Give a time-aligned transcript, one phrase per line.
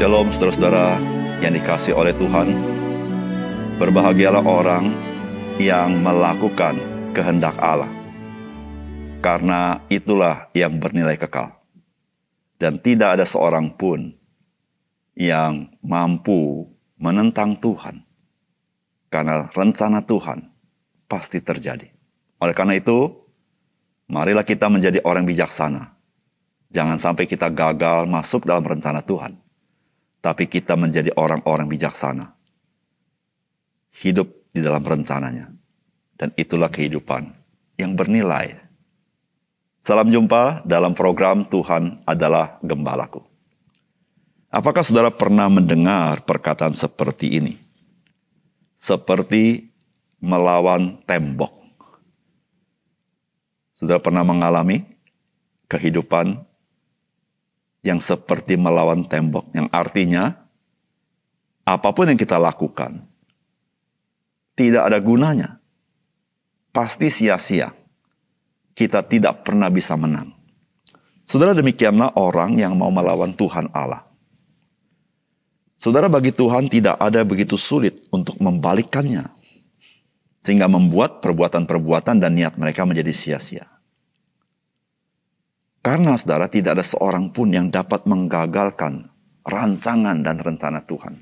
[0.00, 0.96] Shalom saudara-saudara
[1.44, 2.56] yang dikasih oleh Tuhan.
[3.76, 4.96] Berbahagialah orang
[5.60, 6.80] yang melakukan
[7.12, 7.92] kehendak Allah.
[9.20, 11.52] Karena itulah yang bernilai kekal.
[12.56, 14.16] Dan tidak ada seorang pun
[15.20, 16.64] yang mampu
[16.96, 18.00] menentang Tuhan.
[19.12, 20.48] Karena rencana Tuhan
[21.12, 21.92] pasti terjadi.
[22.40, 23.20] Oleh karena itu,
[24.08, 25.92] marilah kita menjadi orang bijaksana.
[26.72, 29.49] Jangan sampai kita gagal masuk dalam rencana Tuhan
[30.20, 32.36] tapi kita menjadi orang-orang bijaksana.
[34.00, 35.50] Hidup di dalam rencananya.
[36.14, 37.32] Dan itulah kehidupan
[37.80, 38.52] yang bernilai.
[39.80, 43.24] Salam jumpa dalam program Tuhan adalah Gembalaku.
[44.52, 47.54] Apakah saudara pernah mendengar perkataan seperti ini?
[48.76, 49.72] Seperti
[50.20, 51.56] melawan tembok.
[53.72, 54.84] Saudara pernah mengalami
[55.70, 56.49] kehidupan
[57.80, 60.36] yang seperti melawan tembok, yang artinya
[61.64, 63.10] apa pun yang kita lakukan
[64.60, 65.56] tidak ada gunanya.
[66.68, 67.72] Pasti sia-sia.
[68.76, 70.36] Kita tidak pernah bisa menang.
[71.24, 74.04] Saudara demikianlah orang yang mau melawan Tuhan Allah.
[75.80, 79.32] Saudara bagi Tuhan tidak ada begitu sulit untuk membalikkannya.
[80.44, 83.64] Sehingga membuat perbuatan-perbuatan dan niat mereka menjadi sia-sia.
[85.90, 89.10] Karena saudara tidak ada seorang pun yang dapat menggagalkan
[89.42, 91.18] rancangan dan rencana Tuhan.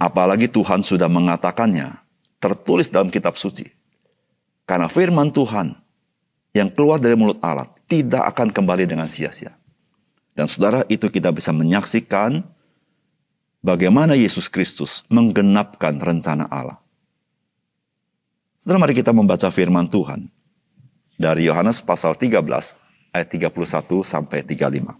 [0.00, 2.00] Apalagi Tuhan sudah mengatakannya,
[2.40, 3.68] tertulis dalam kitab suci.
[4.64, 5.76] Karena firman Tuhan
[6.56, 9.52] yang keluar dari mulut Allah tidak akan kembali dengan sia-sia.
[10.32, 12.48] Dan saudara itu kita bisa menyaksikan
[13.60, 16.80] bagaimana Yesus Kristus menggenapkan rencana Allah.
[18.56, 20.37] Saudara mari kita membaca firman Tuhan
[21.18, 22.38] dari Yohanes pasal 13
[23.12, 23.50] ayat 31
[24.06, 24.94] sampai 35.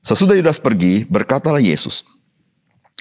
[0.00, 2.02] Sesudah Yudas pergi, berkatalah Yesus,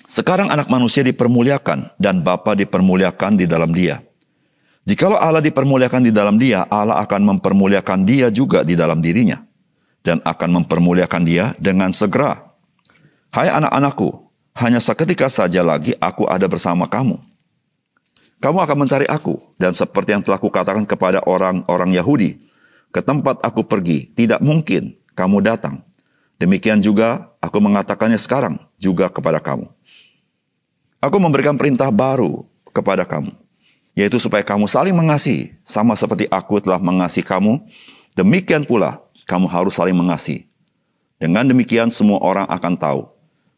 [0.06, 4.03] sekarang anak manusia dipermuliakan dan Bapa dipermuliakan di dalam dia.
[4.86, 9.42] Jikalau Allah dipermuliakan di dalam dia, Allah akan mempermuliakan dia juga di dalam dirinya.
[10.06, 12.53] Dan akan mempermuliakan dia dengan segera.
[13.34, 14.14] Hai anak-anakku,
[14.53, 17.18] hanya seketika saja lagi aku ada bersama kamu
[18.46, 19.42] kamu akan mencari aku.
[19.58, 22.46] Dan seperti yang telah kukatakan kepada orang-orang Yahudi,
[22.94, 25.82] ke tempat aku pergi, tidak mungkin kamu datang.
[26.38, 29.66] Demikian juga aku mengatakannya sekarang juga kepada kamu.
[31.02, 33.34] Aku memberikan perintah baru kepada kamu,
[33.98, 37.66] yaitu supaya kamu saling mengasihi, sama seperti aku telah mengasihi kamu,
[38.14, 40.46] demikian pula kamu harus saling mengasihi.
[41.18, 43.02] Dengan demikian semua orang akan tahu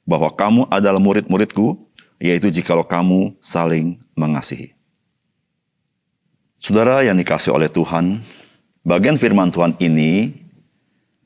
[0.07, 1.75] bahwa kamu adalah murid-muridku,
[2.23, 4.76] yaitu jikalau kamu saling mengasihi.
[6.57, 8.25] Saudara yang dikasih oleh Tuhan,
[8.81, 10.33] bagian firman Tuhan ini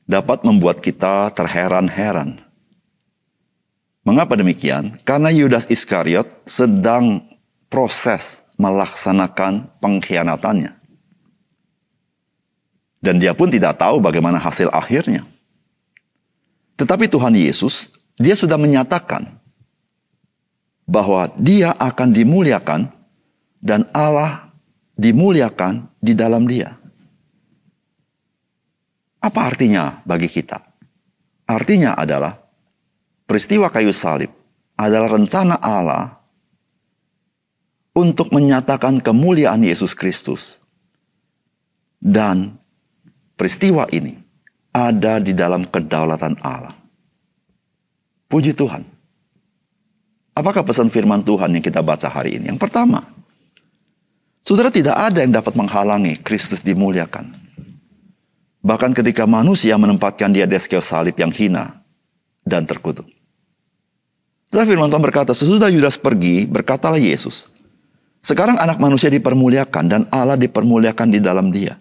[0.04, 2.36] dapat membuat kita terheran-heran.
[4.04, 4.98] Mengapa demikian?
[5.08, 7.24] Karena Yudas Iskariot sedang
[7.72, 10.76] proses melaksanakan pengkhianatannya.
[13.02, 15.26] Dan dia pun tidak tahu bagaimana hasil akhirnya.
[16.76, 19.26] Tetapi Tuhan Yesus, dia sudah menyatakan
[20.86, 22.92] bahwa dia akan dimuliakan
[23.62, 24.51] dan Allah
[24.96, 26.72] dimuliakan di dalam dia.
[29.22, 30.58] Apa artinya bagi kita?
[31.46, 32.34] Artinya adalah
[33.26, 34.30] peristiwa kayu salib
[34.74, 36.18] adalah rencana Allah
[37.92, 40.58] untuk menyatakan kemuliaan Yesus Kristus.
[42.02, 42.58] Dan
[43.38, 44.18] peristiwa ini
[44.74, 46.74] ada di dalam kedaulatan Allah.
[48.26, 48.82] Puji Tuhan.
[50.32, 52.48] Apakah pesan firman Tuhan yang kita baca hari ini?
[52.48, 53.04] Yang pertama,
[54.42, 57.30] Saudara tidak ada yang dapat menghalangi Kristus dimuliakan.
[58.62, 61.82] Bahkan ketika manusia menempatkan dia di atas salib yang hina
[62.42, 63.06] dan terkutuk.
[64.50, 67.48] Saya firman Tuhan berkata, sesudah Yudas pergi, berkatalah Yesus,
[68.22, 71.78] sekarang anak manusia dipermuliakan dan Allah dipermuliakan di dalam dia.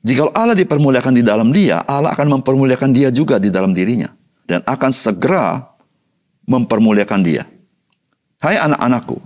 [0.00, 4.08] Jika Allah dipermuliakan di dalam dia, Allah akan mempermuliakan dia juga di dalam dirinya.
[4.48, 5.70] Dan akan segera
[6.48, 7.46] mempermuliakan dia.
[8.42, 9.22] Hai anak-anakku,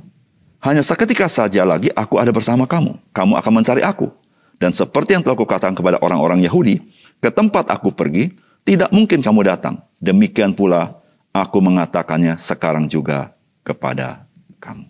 [0.64, 2.96] hanya seketika saja lagi aku ada bersama kamu.
[3.12, 4.08] Kamu akan mencari aku.
[4.56, 6.80] Dan seperti yang telah kukatakan kepada orang-orang Yahudi,
[7.20, 8.32] ke tempat aku pergi,
[8.64, 9.84] tidak mungkin kamu datang.
[10.00, 11.04] Demikian pula
[11.36, 14.24] aku mengatakannya sekarang juga kepada
[14.56, 14.88] kamu.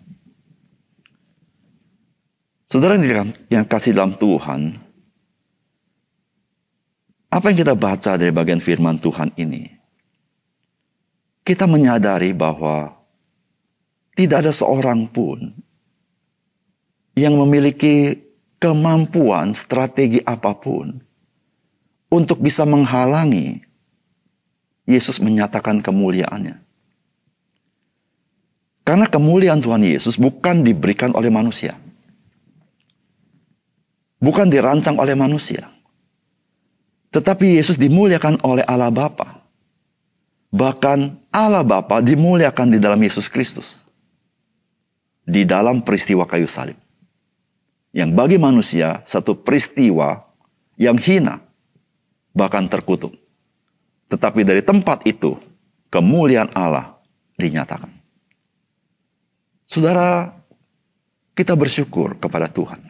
[2.63, 2.95] Saudara
[3.51, 4.79] yang kasih dalam Tuhan,
[7.27, 9.67] apa yang kita baca dari bagian firman Tuhan ini?
[11.43, 12.95] Kita menyadari bahwa
[14.15, 15.64] tidak ada seorang pun
[17.15, 18.19] yang memiliki
[18.59, 20.99] kemampuan strategi apa pun
[22.11, 23.63] untuk bisa menghalangi
[24.85, 26.61] Yesus menyatakan kemuliaannya.
[28.85, 31.73] Karena kemuliaan Tuhan Yesus bukan diberikan oleh manusia.
[34.21, 35.73] Bukan dirancang oleh manusia.
[37.09, 39.41] Tetapi Yesus dimuliakan oleh Allah Bapa.
[40.53, 43.81] Bahkan Allah Bapa dimuliakan di dalam Yesus Kristus.
[45.25, 46.84] Di dalam peristiwa kayu salib.
[47.95, 50.27] Yang bagi manusia satu peristiwa
[50.75, 51.39] yang hina.
[52.35, 53.15] Bahkan terkutuk.
[54.11, 55.39] Tetapi dari tempat itu
[55.87, 56.99] kemuliaan Allah
[57.39, 57.87] dinyatakan.
[59.63, 60.35] Saudara,
[61.31, 62.83] kita bersyukur kepada Tuhan.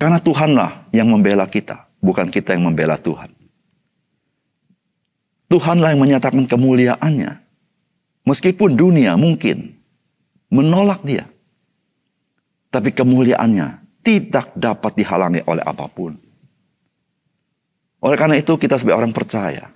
[0.00, 3.36] Karena Tuhanlah yang membela kita, bukan kita yang membela Tuhan.
[5.50, 7.42] Tuhanlah yang menyatakan kemuliaannya.
[8.24, 9.76] Meskipun dunia mungkin
[10.48, 11.28] menolak dia.
[12.70, 16.14] Tapi kemuliaannya tidak dapat dihalangi oleh apa pun.
[18.00, 19.74] Oleh karena itu kita sebagai orang percaya.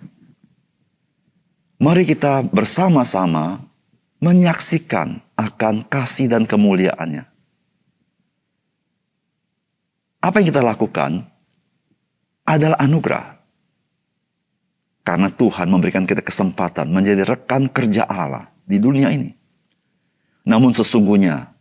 [1.76, 3.60] Mari kita bersama-sama
[4.22, 7.28] menyaksikan akan kasih dan kemuliaannya.
[10.24, 11.28] Apa yang kita lakukan
[12.48, 13.36] adalah anugerah.
[15.04, 19.36] Karena Tuhan memberikan kita kesempatan menjadi rekan kerja Allah di dunia ini.
[20.48, 21.53] Namun sesungguhnya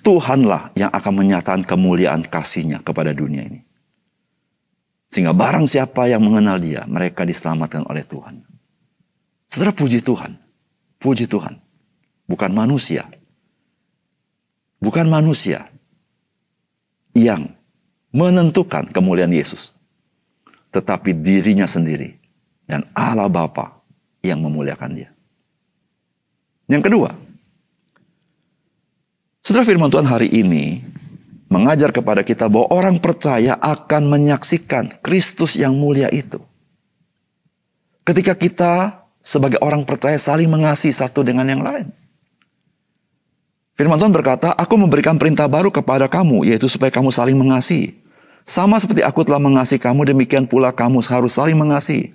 [0.00, 3.60] Tuhanlah yang akan menyatakan kemuliaan kasihnya kepada dunia ini.
[5.10, 8.46] Sehingga barang siapa yang mengenal dia, mereka diselamatkan oleh Tuhan.
[9.50, 10.38] Saudara puji Tuhan.
[11.02, 11.58] Puji Tuhan.
[12.30, 13.10] Bukan manusia.
[14.78, 15.66] Bukan manusia
[17.12, 17.50] yang
[18.14, 19.74] menentukan kemuliaan Yesus.
[20.70, 22.14] Tetapi dirinya sendiri
[22.70, 23.82] dan Allah Bapa
[24.22, 25.10] yang memuliakan dia.
[26.70, 27.10] Yang kedua,
[29.50, 30.78] Saudara firman Tuhan hari ini
[31.50, 36.38] mengajar kepada kita bahwa orang percaya akan menyaksikan Kristus yang mulia itu.
[38.06, 41.90] Ketika kita sebagai orang percaya saling mengasihi satu dengan yang lain.
[43.74, 47.98] Firman Tuhan berkata, Aku memberikan perintah baru kepada kamu, yaitu supaya kamu saling mengasihi.
[48.46, 52.14] Sama seperti aku telah mengasihi kamu, demikian pula kamu harus saling mengasihi.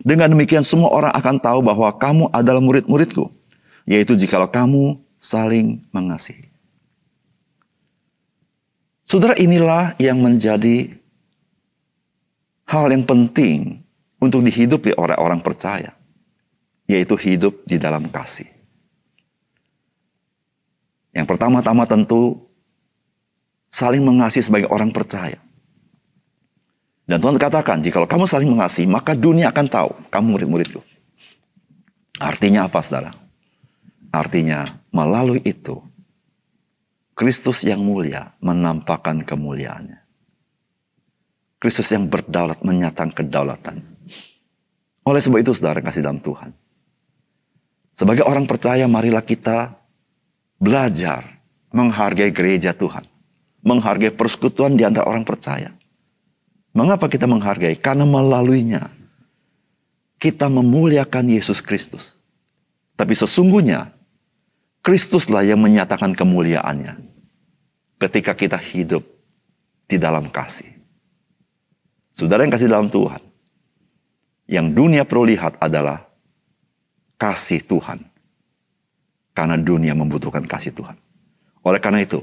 [0.00, 3.28] Dengan demikian semua orang akan tahu bahwa kamu adalah murid-muridku,
[3.84, 6.51] yaitu jikalau kamu saling mengasihi.
[9.12, 10.88] Saudara inilah yang menjadi
[12.64, 13.84] hal yang penting
[14.16, 15.92] untuk dihidupi oleh orang percaya
[16.88, 18.48] yaitu hidup di dalam kasih.
[21.12, 22.40] Yang pertama-tama tentu
[23.68, 25.36] saling mengasihi sebagai orang percaya.
[27.04, 30.80] Dan Tuhan katakan, jika kamu saling mengasihi, maka dunia akan tahu kamu murid-muridku.
[32.16, 33.12] Artinya apa, saudara?
[34.08, 35.84] Artinya, melalui itu,
[37.12, 40.00] Kristus yang mulia menampakkan kemuliaannya.
[41.60, 43.84] Kristus yang berdaulat menyatakan kedaulatan.
[45.06, 46.50] Oleh sebab itu, saudara kasih dalam Tuhan.
[47.92, 49.76] Sebagai orang percaya, marilah kita
[50.58, 51.38] belajar
[51.70, 53.04] menghargai gereja Tuhan.
[53.62, 55.70] Menghargai persekutuan di antara orang percaya.
[56.74, 57.78] Mengapa kita menghargai?
[57.78, 58.90] Karena melaluinya
[60.18, 62.22] kita memuliakan Yesus Kristus.
[62.94, 63.90] Tapi sesungguhnya
[64.82, 66.98] Kristuslah yang menyatakan kemuliaannya
[68.02, 69.06] ketika kita hidup
[69.86, 70.74] di dalam kasih.
[72.10, 73.22] Saudara yang kasih dalam Tuhan,
[74.50, 76.10] yang dunia perlu lihat adalah
[77.14, 78.02] kasih Tuhan.
[79.32, 80.98] Karena dunia membutuhkan kasih Tuhan.
[81.64, 82.20] Oleh karena itu,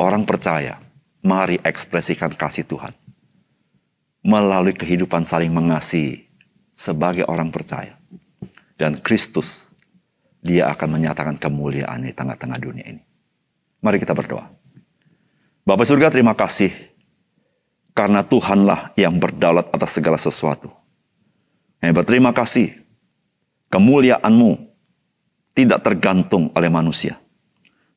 [0.00, 0.82] orang percaya,
[1.22, 2.90] mari ekspresikan kasih Tuhan.
[4.24, 6.26] Melalui kehidupan saling mengasihi
[6.74, 7.94] sebagai orang percaya.
[8.74, 9.71] Dan Kristus,
[10.42, 13.02] dia akan menyatakan kemuliaan di tengah-tengah dunia ini.
[13.78, 14.50] Mari kita berdoa.
[15.62, 16.74] Bapak surga terima kasih
[17.94, 20.74] karena Tuhanlah yang berdaulat atas segala sesuatu.
[21.78, 22.82] Kami berterima kasih
[23.70, 24.58] kemuliaanmu
[25.54, 27.16] tidak tergantung oleh manusia.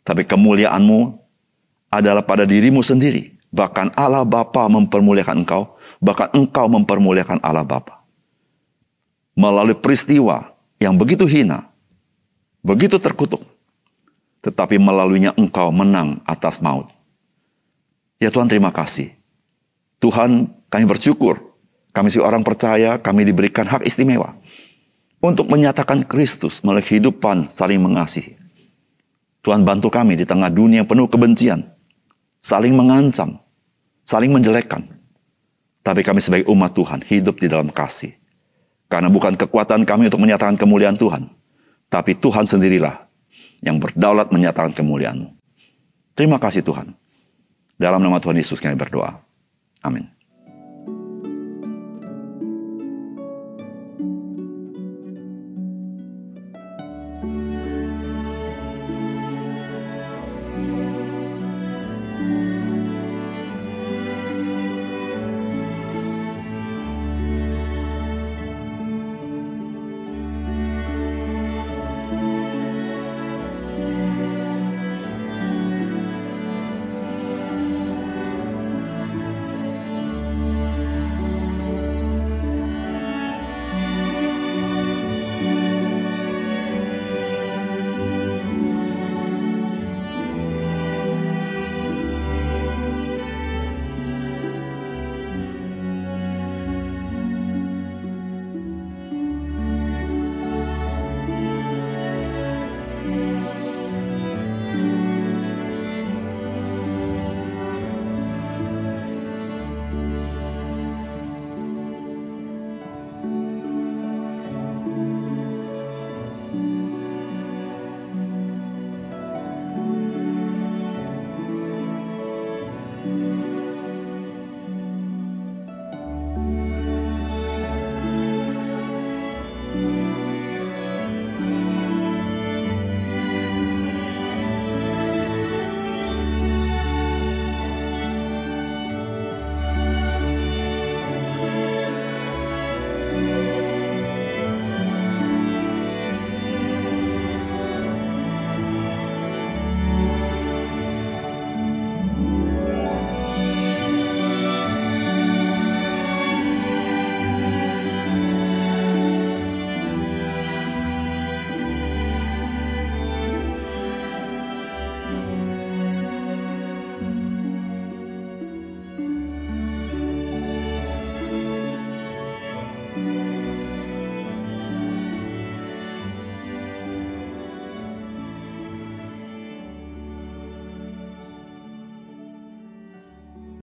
[0.06, 1.18] Tapi kemuliaanmu
[1.90, 3.36] adalah pada dirimu sendiri.
[3.50, 5.80] Bahkan Allah Bapa mempermuliakan engkau.
[6.04, 8.06] Bahkan engkau mempermuliakan Allah Bapa.
[9.34, 11.75] Melalui peristiwa yang begitu hina.
[12.66, 13.46] Begitu terkutuk.
[14.42, 16.90] Tetapi melaluinya engkau menang atas maut.
[18.18, 19.14] Ya Tuhan terima kasih.
[20.02, 21.54] Tuhan kami bersyukur.
[21.94, 24.36] Kami si orang percaya, kami diberikan hak istimewa
[25.24, 28.36] untuk menyatakan Kristus melalui kehidupan saling mengasihi.
[29.46, 31.64] Tuhan bantu kami di tengah dunia yang penuh kebencian,
[32.42, 33.38] saling mengancam,
[34.02, 34.84] saling menjelekkan.
[35.86, 38.18] Tapi kami sebagai umat Tuhan hidup di dalam kasih.
[38.90, 41.30] Karena bukan kekuatan kami untuk menyatakan kemuliaan Tuhan,
[41.92, 43.06] tapi Tuhan sendirilah
[43.62, 45.36] yang berdaulat menyatakan kemuliaan.
[46.16, 46.96] Terima kasih Tuhan.
[47.76, 49.20] Dalam nama Tuhan Yesus kami berdoa.
[49.84, 50.15] Amin.